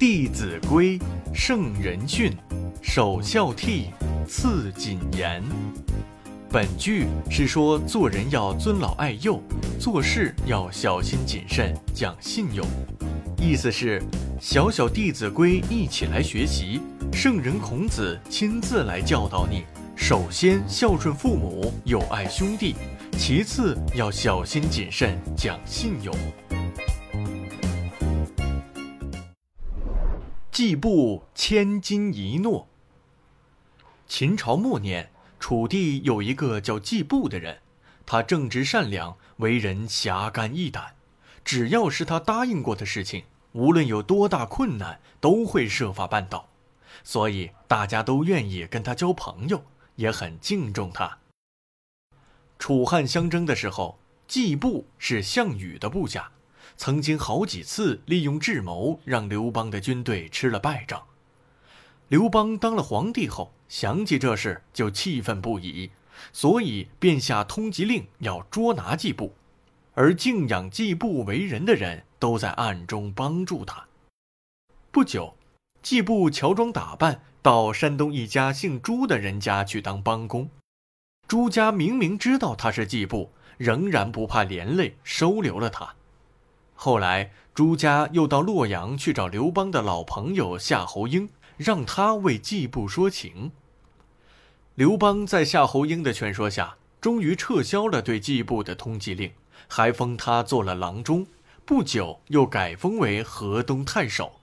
[0.00, 0.98] 弟子规，
[1.34, 2.32] 圣人训，
[2.80, 3.88] 首孝悌，
[4.26, 5.42] 次谨言。
[6.48, 9.42] 本句是说做人要尊老爱幼，
[9.78, 12.66] 做事要小心谨慎，讲信用。
[13.36, 14.02] 意思是，
[14.40, 16.80] 小小《弟子规》一起来学习，
[17.12, 19.64] 圣人孔子亲自来教导你：
[19.94, 22.74] 首先孝顺父母，友爱兄弟；
[23.18, 26.16] 其次要小心谨慎，讲信用。
[30.60, 32.68] 季布千金一诺。
[34.06, 37.60] 秦朝末年，楚地有一个叫季布的人，
[38.04, 40.96] 他正直善良，为人侠肝义胆，
[41.42, 46.50] 只要是他答应过的事情，无论有多大困难，都会设法办到，
[47.02, 49.64] 所以大家都愿意跟他交朋友，
[49.96, 51.20] 也很敬重他。
[52.58, 56.30] 楚汉相争的时候，季布是项羽的部下。
[56.80, 61.02] 曾经好几次利用智谋，让刘邦的军队吃了败仗。
[62.08, 65.90] 刘邦当了皇帝后，想起这事就气愤不已，
[66.32, 69.34] 所以便下通缉令，要捉拿季布。
[69.92, 73.86] 而敬仰季布为人的人都在暗中帮助他。
[74.90, 75.36] 不久，
[75.82, 80.48] 季布乔装打扮，到山东一家姓朱的人家去当帮工。
[81.28, 85.94] 朱家明明知道他是季布，仍然不怕连累，收留了他。
[86.82, 91.28] 后来，朱家又到洛阳去找刘邦的老朋友夏侯婴，
[91.58, 93.52] 让他为季布说情。
[94.76, 99.30] 刘邦在夏侯婴的劝说下，终于撤销了对季布的通缉令，
[99.68, 101.26] 还封他做了郎中。
[101.66, 104.40] 不久，又改封为河东太守。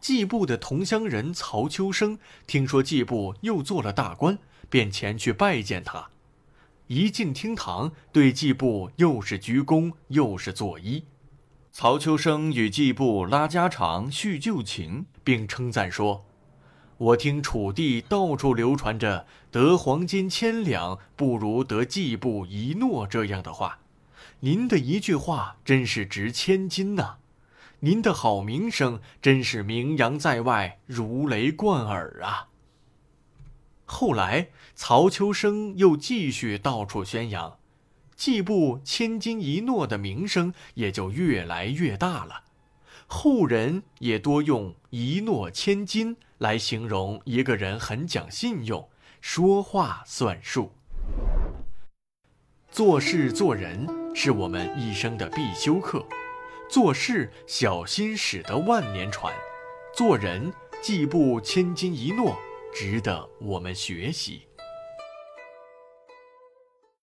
[0.00, 4.38] 季布的同乡人曹秋生听说季布又做了大官，
[4.70, 6.08] 便前去拜见他。
[6.86, 11.02] 一进厅堂，对季布又是鞠躬，又是作揖。
[11.74, 16.26] 曹秋生与季布拉家常叙旧情，并称赞说
[16.98, 23.78] ：“我听楚地到处流传着‘得黄金千两，不如得季布一诺’这样的话，
[24.40, 27.16] 您的一句话真是值千金呐！
[27.80, 32.48] 您的好名声真是名扬在外，如雷贯耳啊！”
[33.86, 37.56] 后来，曹秋生又继续到处宣扬。
[38.22, 42.44] 季布千金一诺的名声也就越来越大了，
[43.08, 48.88] 后人也多用“一诺千金”来形容一个人很讲信用，
[49.20, 50.70] 说话算数。
[52.70, 56.06] 做事做人是我们一生的必修课，
[56.70, 59.34] 做事小心使得万年船，
[59.96, 62.38] 做人季布千金一诺，
[62.72, 64.42] 值得我们学习。